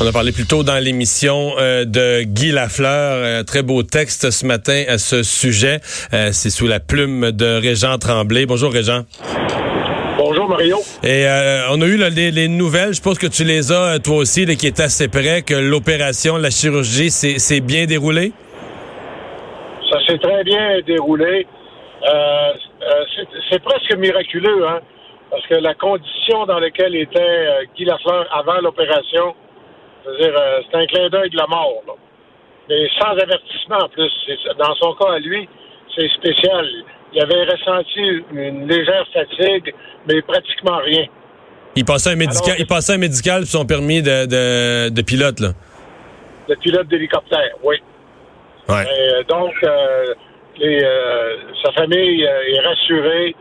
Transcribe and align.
On 0.00 0.06
a 0.08 0.12
parlé 0.12 0.32
plus 0.32 0.44
tôt 0.44 0.64
dans 0.64 0.82
l'émission 0.82 1.52
euh, 1.56 1.84
de 1.84 2.24
Guy 2.24 2.50
Lafleur. 2.50 2.88
Euh, 2.90 3.42
très 3.44 3.62
beau 3.62 3.84
texte 3.84 4.32
ce 4.32 4.44
matin 4.44 4.82
à 4.88 4.98
ce 4.98 5.22
sujet. 5.22 5.78
Euh, 6.12 6.30
c'est 6.32 6.50
sous 6.50 6.66
la 6.66 6.80
plume 6.80 7.30
de 7.30 7.60
Régent 7.60 7.96
Tremblay. 7.98 8.44
Bonjour 8.44 8.72
Régent. 8.72 9.02
Bonjour 10.18 10.48
Mario. 10.48 10.78
Et 11.04 11.26
on 11.70 11.80
a 11.80 11.86
eu 11.86 11.96
les, 11.96 12.48
nouvelles, 12.48 12.92
je 12.92 13.00
pense 13.00 13.18
que 13.18 13.28
tu 13.28 13.44
les 13.44 13.70
as 13.70 14.00
toi 14.00 14.16
aussi, 14.16 14.44
qui 14.56 14.66
est 14.66 14.80
assez 14.80 15.06
près, 15.06 15.42
que 15.42 15.54
l'opération, 15.54 16.38
la 16.38 16.50
chirurgie 16.50 17.10
s'est 17.10 17.60
bien 17.60 17.86
déroulée? 17.86 18.32
Ça 19.90 19.98
s'est 20.06 20.18
très 20.18 20.42
bien 20.42 20.80
déroulé. 20.86 21.46
c'est 23.50 23.62
presque 23.62 23.96
miraculeux, 23.96 24.66
hein? 24.66 24.80
Parce 25.30 25.46
que 25.46 25.54
la 25.54 25.74
condition 25.74 26.46
dans 26.46 26.58
laquelle 26.58 26.96
était 26.96 27.66
Guy 27.76 27.84
Lafleur 27.84 28.26
avant 28.32 28.60
l'opération, 28.60 29.34
c'est-à-dire, 30.04 30.34
euh, 30.38 30.60
c'est 30.70 30.76
un 30.76 30.86
clin 30.86 31.08
d'œil 31.08 31.30
de 31.30 31.36
la 31.36 31.46
mort. 31.46 31.82
Mais 32.68 32.88
sans 32.98 33.10
avertissement 33.10 33.78
en 33.82 33.88
plus. 33.88 34.10
Dans 34.58 34.74
son 34.76 34.94
cas 34.94 35.14
à 35.14 35.18
lui, 35.18 35.48
c'est 35.96 36.08
spécial. 36.10 36.66
Il 37.12 37.22
avait 37.22 37.44
ressenti 37.44 38.24
une 38.32 38.66
légère 38.66 39.06
fatigue, 39.12 39.74
mais 40.06 40.20
pratiquement 40.22 40.78
rien. 40.78 41.04
Il 41.76 41.84
passait 41.84 42.10
un 42.10 42.16
médical, 42.16 42.54
il 42.58 42.66
passait 42.66 42.94
un 42.94 42.98
médical 42.98 43.46
sur 43.46 43.60
son 43.60 43.66
permis 43.66 44.02
de, 44.02 44.90
de, 44.90 45.02
pilote, 45.02 45.40
là. 45.40 45.48
De 46.48 46.54
pilote 46.56 46.88
d'hélicoptère, 46.88 47.50
oui. 47.62 47.76
Ouais. 48.68 48.84
Euh, 48.86 49.22
donc, 49.24 49.54
sa 51.62 51.72
famille 51.72 52.22
est 52.22 52.60
rassurée. 52.60 53.34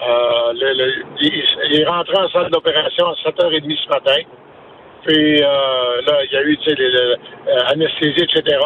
Euh, 0.00 0.52
le, 0.54 1.04
il, 1.20 1.80
est 1.80 1.84
rentré 1.84 2.16
en 2.16 2.28
salle 2.28 2.50
d'opération 2.50 3.06
à 3.08 3.14
7h30 3.28 3.84
ce 3.84 3.88
matin. 3.88 4.20
Puis 5.06 5.42
euh, 5.42 6.02
là, 6.06 6.24
il 6.24 6.32
y 6.32 6.36
a 6.36 6.42
eu 6.42 6.58
l'anesthésie, 7.46 8.20
euh, 8.20 8.40
etc. 8.40 8.58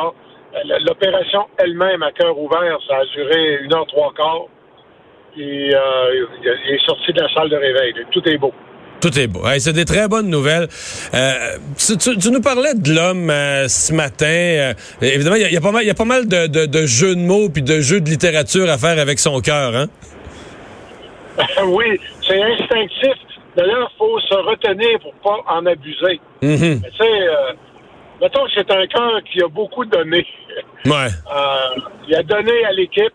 L'opération 0.87 1.47
elle-même 1.59 2.03
à 2.03 2.13
cœur 2.13 2.39
ouvert, 2.39 2.79
ça 2.87 2.97
a 2.97 3.05
duré 3.07 3.59
une 3.63 3.75
heure 3.75 3.87
trois 3.87 4.13
quarts. 4.15 4.47
Et 5.39 5.75
euh, 5.75 6.27
il 6.43 6.75
est 6.75 6.85
sorti 6.85 7.13
de 7.13 7.21
la 7.23 7.33
salle 7.33 7.49
de 7.49 7.57
réveil. 7.57 7.95
Tout 8.11 8.23
est 8.29 8.37
beau. 8.37 8.53
Tout 9.01 9.19
est 9.19 9.27
beau. 9.27 9.41
c'est 9.59 9.73
des 9.73 9.87
très 9.87 10.07
bonnes 10.07 10.29
nouvelles. 10.29 10.69
Euh, 11.15 11.57
tu, 11.77 12.31
nous 12.31 12.41
parlais 12.41 12.75
de 12.75 12.95
l'homme 12.95 13.31
euh, 13.31 13.67
ce 13.67 13.93
matin. 13.95 14.75
évidemment, 15.01 15.37
il 15.37 15.53
y, 15.53 15.57
a, 15.57 15.61
pas 15.61 15.73
mal, 15.73 15.85
y 15.85 15.91
a 15.91 15.95
pas 15.95 16.05
mal 16.05 16.29
de, 16.29 16.47
de, 16.47 16.67
de, 16.67 16.87
jeux 16.87 17.17
de 17.17 17.21
mots 17.21 17.49
puis 17.49 17.63
de 17.63 17.81
jeux 17.81 18.01
de 18.01 18.09
littérature 18.09 18.69
à 18.71 18.77
faire 18.79 18.99
avec 18.99 19.19
son 19.19 19.41
cœur. 19.41 19.75
Hein? 19.75 19.87
oui, 21.65 21.99
c'est 22.27 22.41
instinctif. 22.41 23.15
D'ailleurs, 23.57 23.91
il 23.93 23.99
faut 23.99 24.21
se 24.21 24.35
retenir 24.35 24.99
pour 25.01 25.15
pas 25.15 25.43
en 25.53 25.67
abuser. 25.67 26.21
Mm-hmm. 26.43 26.83
Tu 26.83 26.97
sais, 26.97 27.29
euh, 27.29 27.53
mettons 28.21 28.45
que 28.45 28.51
c'est 28.57 28.71
un 28.71 28.87
cœur 28.87 29.23
qui 29.31 29.43
a 29.43 29.49
beaucoup 29.49 29.85
donné. 29.85 30.27
Ouais. 30.87 30.93
Euh, 31.35 31.81
il 32.09 32.15
a 32.15 32.23
donné 32.23 32.65
à 32.65 32.73
l'équipe, 32.73 33.15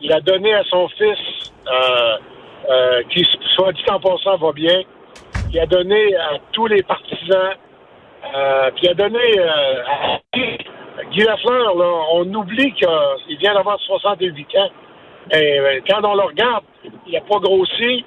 il 0.00 0.12
a 0.12 0.20
donné 0.20 0.52
à 0.52 0.64
son 0.64 0.88
fils, 0.88 1.52
euh, 1.70 3.02
qui, 3.10 3.24
soit 3.54 3.72
dit 3.72 3.84
en 3.88 4.00
passant, 4.00 4.36
va 4.36 4.52
bien. 4.52 4.82
Il 5.52 5.60
a 5.60 5.66
donné 5.66 6.16
à 6.16 6.38
tous 6.52 6.66
les 6.66 6.82
partisans. 6.82 7.54
puis 8.74 8.82
il 8.82 8.88
a 8.90 8.94
donné 8.94 9.38
à 9.38 10.20
Guy 11.12 11.20
Lafleur, 11.22 11.76
là, 11.76 11.92
on 12.14 12.34
oublie 12.34 12.72
qu'il 12.72 13.38
vient 13.38 13.54
d'avoir 13.54 13.78
68 13.80 14.46
ans. 14.56 14.70
Et 15.32 15.60
ben, 15.60 15.82
quand 15.88 16.04
on 16.04 16.14
le 16.14 16.22
regarde, 16.22 16.64
il 17.06 17.12
n'a 17.12 17.20
pas 17.20 17.38
grossi. 17.38 18.04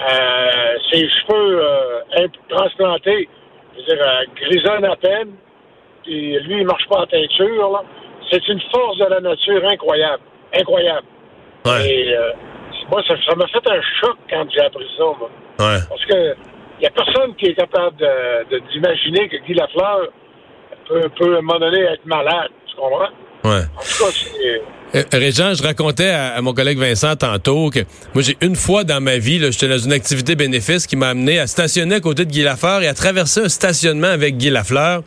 Euh, 0.00 0.76
ses 0.92 1.08
cheveux 1.08 1.60
euh, 1.60 2.28
transplantés, 2.48 3.28
je 3.74 3.78
veux 3.80 3.96
dire, 3.96 4.06
euh, 4.06 4.24
grisonnent 4.36 4.84
à 4.84 4.96
peine. 4.96 5.32
Et 6.06 6.38
lui, 6.40 6.60
il 6.60 6.66
marche 6.66 6.86
pas 6.88 7.00
en 7.00 7.06
teinture. 7.06 7.84
C'est 8.30 8.46
une 8.48 8.60
force 8.72 8.98
de 8.98 9.06
la 9.06 9.20
nature 9.20 9.62
incroyable. 9.68 10.22
Incroyable. 10.54 11.06
Et 11.84 12.14
moi, 12.90 13.02
ça, 13.06 13.14
m'a 13.34 13.46
fait 13.48 13.70
un 13.70 13.80
choc 14.00 14.16
quand 14.30 14.46
j'ai 14.50 14.60
appris 14.60 14.88
ça. 14.96 15.04
Moi. 15.04 15.30
Ouais. 15.58 15.78
Parce 15.88 16.04
que 16.06 16.34
il 16.78 16.82
n'y 16.82 16.86
a 16.86 16.90
personne 16.90 17.34
qui 17.34 17.46
est 17.46 17.54
capable 17.54 17.96
d'imaginer 18.72 19.26
de, 19.26 19.36
que 19.36 19.44
Guy 19.44 19.54
Lafleur 19.54 20.08
peut, 20.86 21.08
peut, 21.18 21.34
à 21.34 21.38
un 21.38 21.42
moment 21.42 21.58
donné, 21.58 21.80
être 21.80 22.06
malade. 22.06 22.50
Tu 22.66 22.76
comprends? 22.76 23.10
Ouais. 23.44 23.62
En 23.76 23.80
tout 23.80 24.04
cas, 24.04 24.10
c'est 24.12 24.62
euh, 24.94 25.04
Régent, 25.12 25.54
je 25.54 25.62
racontais 25.62 26.08
à, 26.08 26.40
mon 26.40 26.54
collègue 26.54 26.78
Vincent 26.78 27.14
tantôt 27.16 27.70
que 27.70 27.80
moi, 28.14 28.22
j'ai 28.22 28.36
une 28.40 28.56
fois 28.56 28.84
dans 28.84 29.00
ma 29.00 29.18
vie, 29.18 29.40
j'étais 29.50 29.68
dans 29.68 29.78
une 29.78 29.92
activité 29.92 30.34
bénéfice 30.34 30.86
qui 30.86 30.96
m'a 30.96 31.10
amené 31.10 31.38
à 31.38 31.46
stationner 31.46 31.96
à 31.96 32.00
côté 32.00 32.24
de 32.24 32.30
Guy 32.30 32.42
Lafleur 32.42 32.82
et 32.82 32.88
à 32.88 32.94
traverser 32.94 33.40
un 33.40 33.48
stationnement 33.48 34.08
avec 34.08 34.36
Guy 34.36 34.50
Lafleur. 34.50 35.02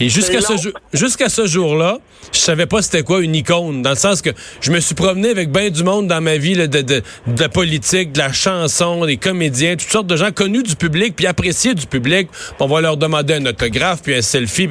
Et 0.00 0.08
jusqu'à 0.08 0.40
ce, 0.40 0.54
jusqu'à 0.92 1.28
ce 1.28 1.46
jour-là, 1.46 1.98
je 2.32 2.38
savais 2.38 2.66
pas 2.66 2.82
c'était 2.82 3.04
quoi 3.04 3.22
une 3.22 3.36
icône, 3.36 3.82
dans 3.82 3.90
le 3.90 3.96
sens 3.96 4.22
que 4.22 4.30
je 4.60 4.72
me 4.72 4.80
suis 4.80 4.96
promené 4.96 5.28
avec 5.28 5.52
bien 5.52 5.70
du 5.70 5.84
monde 5.84 6.08
dans 6.08 6.20
ma 6.20 6.36
vie, 6.36 6.54
de, 6.54 6.66
de, 6.66 6.82
de, 6.82 7.02
la 7.38 7.48
politique, 7.48 8.10
de 8.10 8.18
la 8.18 8.32
chanson, 8.32 9.06
des 9.06 9.18
comédiens, 9.18 9.76
toutes 9.76 9.90
sortes 9.90 10.08
de 10.08 10.16
gens 10.16 10.32
connus 10.32 10.64
du 10.64 10.74
public, 10.74 11.14
puis 11.14 11.26
appréciés 11.26 11.74
du 11.74 11.86
public. 11.86 12.28
On 12.58 12.66
va 12.66 12.80
leur 12.80 12.96
demander 12.96 13.34
un 13.34 13.46
autographe, 13.46 14.02
puis 14.02 14.14
un 14.14 14.22
selfie. 14.22 14.68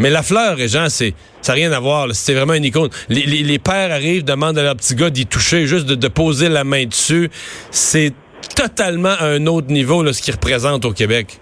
Mais 0.00 0.08
la 0.08 0.22
fleur, 0.22 0.56
Régent, 0.56 0.88
c'est, 0.88 1.12
ça 1.42 1.52
n'a 1.52 1.56
rien 1.56 1.72
à 1.72 1.78
voir. 1.78 2.08
C'est 2.12 2.32
vraiment 2.32 2.54
une 2.54 2.64
icône. 2.64 2.88
Les, 3.10 3.58
pères 3.58 3.92
arrivent, 3.92 4.24
demandent 4.24 4.56
à 4.56 4.62
leur 4.62 4.74
petit 4.74 4.94
gars 4.94 5.10
d'y 5.10 5.26
toucher, 5.26 5.66
juste 5.66 5.86
de, 5.86 6.08
poser 6.08 6.48
la 6.48 6.64
main 6.64 6.86
dessus. 6.86 7.28
C'est 7.70 8.14
totalement 8.56 9.14
un 9.20 9.46
autre 9.46 9.68
niveau, 9.68 10.10
ce 10.10 10.22
qu'il 10.22 10.34
représente 10.34 10.86
au 10.86 10.92
Québec. 10.92 11.38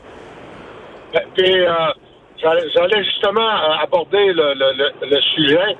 Ben, 1.14 1.22
euh, 1.38 1.92
j'allais 2.42 3.04
justement 3.04 3.48
euh, 3.48 3.84
aborder 3.84 4.32
le, 4.32 5.20
sujet. 5.36 5.76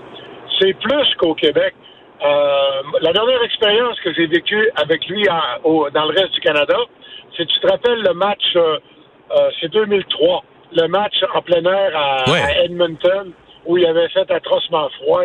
C'est 0.61 0.75
plus 0.75 1.15
qu'au 1.19 1.35
Québec. 1.35 1.75
Euh, 2.25 2.83
la 3.01 3.13
dernière 3.13 3.43
expérience 3.43 3.99
que 4.05 4.15
j'ai 4.15 4.27
vécue 4.27 4.71
avec 4.77 5.05
lui 5.09 5.27
dans 5.27 6.05
le 6.07 6.21
reste 6.21 6.33
du 6.33 6.41
Canada, 6.41 6.77
c'est, 7.37 7.45
tu 7.45 7.61
te 7.61 7.67
rappelles 7.67 8.03
le 8.03 8.15
match, 8.15 8.57
c'est 9.61 9.69
2003 9.69 10.45
le 10.73 10.89
match 10.89 11.15
en 11.35 11.43
plein 11.43 11.65
air 11.65 11.97
à, 11.97 12.65
Edmonton 12.65 13.33
où 13.67 13.77
il 13.77 13.87
avait 13.87 14.09
fait 14.09 14.31
atrocement 14.31 14.89
froid. 15.01 15.25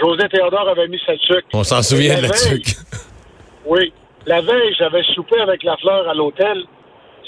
José 0.00 0.28
Théodore 0.28 0.68
avait 0.68 0.88
mis 0.88 1.00
sa 1.06 1.16
tuque. 1.16 1.46
On 1.52 1.64
s'en 1.64 1.82
souvient, 1.82 2.20
la, 2.20 2.30
tuque. 2.30 2.76
Oui. 3.66 3.92
La 4.26 4.40
veille, 4.40 4.74
j'avais 4.78 5.02
soupé 5.14 5.38
avec 5.40 5.62
la 5.62 5.76
fleur 5.76 6.08
à 6.08 6.14
l'hôtel. 6.14 6.64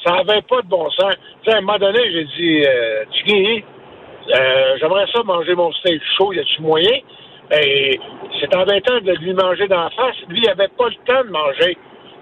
Ça 0.04 0.12
n'avait 0.12 0.42
pas 0.42 0.62
de 0.62 0.68
bon 0.68 0.90
sens. 0.90 1.14
à 1.46 1.56
un 1.56 1.60
moment 1.60 1.78
donné, 1.78 2.00
j'ai 2.10 2.24
dit, 2.24 2.64
euh, 2.66 3.04
tu 3.12 3.64
euh, 4.34 4.76
j'aimerais 4.80 5.06
ça 5.12 5.22
manger 5.22 5.54
mon 5.54 5.72
steak 5.72 6.00
chaud. 6.16 6.32
Y 6.32 6.40
a-tu 6.40 6.62
moyen? 6.62 6.98
Et 7.52 7.98
c'est 8.38 8.54
embêtant 8.54 9.00
de 9.00 9.12
lui 9.12 9.34
manger 9.34 9.66
d'en 9.66 9.90
face. 9.90 10.16
Lui, 10.28 10.40
il 10.42 10.48
avait 10.48 10.68
pas 10.68 10.88
le 10.88 10.94
temps 11.06 11.24
de 11.24 11.30
manger. 11.30 11.76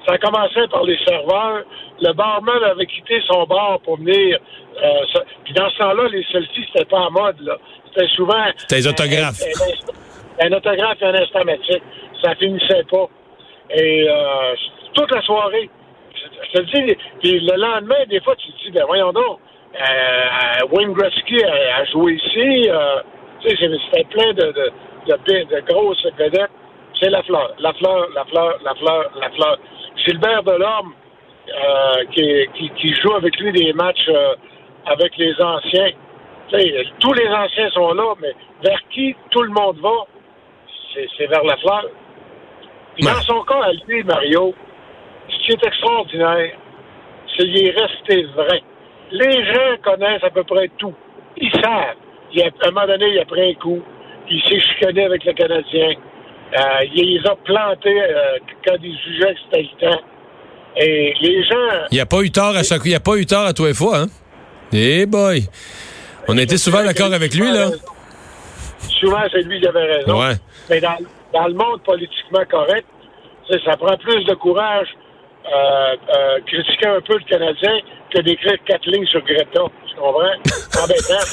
Ça 0.07 0.19
commençait 0.19 0.67
par 0.69 0.85
les 0.85 0.99
serveurs. 1.07 1.65
Le 2.01 2.13
barman 2.13 2.63
avait 2.65 2.87
quitté 2.87 3.21
son 3.27 3.45
bar 3.45 3.81
pour 3.85 3.99
venir. 3.99 4.39
Euh, 4.83 5.21
puis 5.45 5.55
dans 5.55 5.69
ce 5.71 5.79
temps-là, 5.79 6.09
les 6.09 6.25
selfies, 6.33 6.67
c'était 6.73 6.87
pas 6.87 6.99
en 6.99 7.11
mode. 7.11 7.41
là. 7.41 7.57
C'était 7.93 8.09
souvent... 8.15 8.45
C'était 8.57 8.77
des 8.77 8.89
autographes. 8.89 9.43
Un, 10.41 10.53
autographe 10.53 11.03
et 11.03 11.05
un 11.05 11.15
instamatique. 11.15 11.83
Ça 12.23 12.35
finissait 12.37 12.85
pas. 12.91 13.07
Et 13.71 14.09
euh, 14.09 14.55
toute 14.95 15.11
la 15.11 15.23
soirée, 15.23 15.69
je, 16.15 16.61
te 16.61 16.63
dis, 16.63 16.97
puis 17.21 17.41
le 17.41 17.57
lendemain, 17.57 18.05
des 18.09 18.21
fois, 18.21 18.35
tu 18.37 18.51
te 18.53 18.65
dis, 18.65 18.71
ben 18.71 18.85
voyons 18.87 19.13
donc, 19.13 19.41
euh, 19.75 20.67
Wayne 20.73 20.93
Gretzky 20.93 21.45
a, 21.45 21.85
joué 21.87 22.15
ici. 22.15 22.69
Euh, 22.69 23.01
tu 23.41 23.51
sais, 23.51 23.71
c'était 23.91 24.05
plein 24.05 24.33
de, 24.33 24.53
de, 24.53 24.73
de, 25.07 25.55
de 25.55 25.61
grosses 25.69 26.07
vedettes. 26.17 26.51
C'est 27.01 27.11
la 27.11 27.23
fleur, 27.23 27.55
la 27.59 27.73
fleur, 27.75 28.09
la 28.15 28.25
fleur, 28.25 28.59
la 28.65 28.75
fleur, 28.75 29.11
la 29.21 29.31
fleur. 29.31 29.59
Gilbert 30.05 30.43
Delorme, 30.43 30.93
euh, 31.49 32.05
qui, 32.13 32.71
qui, 32.77 32.95
joue 32.95 33.15
avec 33.15 33.39
lui 33.39 33.53
des 33.53 33.73
matchs 33.73 34.09
euh, 34.09 34.35
avec 34.87 35.17
les 35.17 35.35
anciens. 35.41 35.91
tous 37.01 37.13
les 37.15 37.29
anciens 37.29 37.71
sont 37.71 37.93
là, 37.95 38.15
mais 38.21 38.33
vers 38.63 38.81
qui 38.91 39.15
tout 39.31 39.43
le 39.43 39.51
monde 39.51 39.79
va, 39.81 40.07
c'est 41.17 41.27
vers 41.27 41.45
la 41.45 41.57
fleur. 41.57 41.87
dans 43.01 43.21
son 43.23 43.43
cas, 43.45 43.63
à 43.65 43.73
lui, 43.87 44.03
Mario, 44.03 44.55
ce 45.29 45.39
qui 45.39 45.53
est 45.53 45.67
extraordinaire, 45.67 46.53
c'est 47.37 47.45
qu'il 47.45 47.67
est 47.67 47.79
resté 47.79 48.23
vrai. 48.35 48.63
Les 49.11 49.45
gens 49.47 49.77
connaissent 49.83 50.25
à 50.25 50.31
peu 50.31 50.45
près 50.45 50.69
tout. 50.79 50.95
Ils 51.37 51.53
savent. 51.53 51.97
Il 52.33 52.43
a, 52.43 52.47
à 52.47 52.69
un 52.69 52.71
moment 52.71 52.87
donné, 52.87 53.09
il 53.09 53.19
a 53.19 53.25
pris 53.25 53.51
un 53.51 53.55
coup. 53.55 53.83
Il 54.31 54.43
s'est 54.43 54.61
chicané 54.61 55.05
avec 55.05 55.25
le 55.25 55.33
Canadien. 55.33 55.95
Euh, 56.55 56.85
il 56.95 57.21
les 57.21 57.29
a 57.29 57.35
plantés 57.37 58.01
euh, 58.01 58.39
quand 58.67 58.77
il 58.83 58.97
jugeait 58.99 59.35
que 59.35 59.41
c'était 59.45 59.63
le 59.63 59.91
temps. 59.91 60.01
Et 60.77 61.15
les 61.21 61.45
gens. 61.45 61.87
Il 61.91 61.95
n'y 61.95 62.01
a 62.01 62.07
pas 62.07 62.21
eu 62.23 62.31
tort 62.31 62.57
à 62.57 62.63
chaque 62.63 62.83
Il 62.85 62.91
n'y 62.91 62.95
a 62.95 63.01
pas 63.01 63.17
eu 63.17 63.27
tort 63.27 63.47
à 63.47 63.53
toi 63.53 63.69
et 63.69 63.75
fois, 63.75 63.99
hein? 63.99 64.07
Eh 64.73 65.07
boy! 65.07 65.45
On 66.29 66.37
a 66.37 66.43
été 66.43 66.57
souvent 66.59 66.83
d'accord 66.83 67.13
avec 67.13 67.35
lui, 67.35 67.51
là. 67.51 67.69
Souvent, 69.01 69.23
c'est 69.33 69.43
lui 69.43 69.61
qui 69.61 69.67
avait 69.67 69.97
raison. 69.97 70.21
Ouais. 70.21 70.35
Mais 70.69 70.81
dans, 70.81 70.97
dans 71.33 71.49
le 71.49 71.55
monde 71.55 71.83
politiquement 71.83 72.45
correct, 72.51 72.87
ça 73.65 73.77
prend 73.77 73.97
plus 73.97 74.25
de 74.25 74.35
courage 74.35 74.89
euh, 75.47 75.97
euh, 76.15 76.41
critiquer 76.47 76.87
un 76.87 77.01
peu 77.01 77.15
le 77.15 77.25
Canadien 77.25 77.79
que 78.13 78.21
d'écrire 78.21 78.57
quatre 78.67 78.87
lignes 78.87 79.07
sur 79.07 79.23
Greta. 79.23 79.47
Tu 79.87 79.95
tu 79.95 79.97
comprends? 79.97 80.21
Embêtant. 80.83 81.25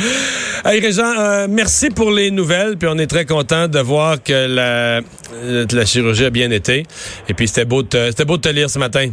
Hey 0.64 0.78
Régent, 0.80 1.18
euh, 1.18 1.46
merci 1.48 1.88
pour 1.88 2.10
les 2.10 2.30
nouvelles, 2.30 2.76
puis 2.76 2.86
on 2.90 2.98
est 2.98 3.06
très 3.06 3.24
content 3.24 3.66
de 3.66 3.78
voir 3.78 4.22
que 4.22 4.46
la, 4.46 5.00
euh, 5.32 5.66
la 5.72 5.86
chirurgie 5.86 6.26
a 6.26 6.30
bien 6.30 6.50
été. 6.50 6.84
Et 7.28 7.34
puis 7.34 7.48
c'était 7.48 7.64
beau, 7.64 7.82
de 7.82 8.06
c'était 8.10 8.26
beau 8.26 8.36
de 8.36 8.42
te 8.42 8.50
lire 8.50 8.68
ce 8.68 8.78
matin. 8.78 9.08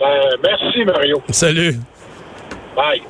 Ben, 0.00 0.08
merci, 0.42 0.84
Mario. 0.84 1.22
Salut. 1.30 1.76
Bye. 2.74 3.02